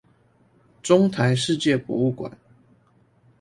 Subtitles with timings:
[0.81, 2.35] 中台世界博物館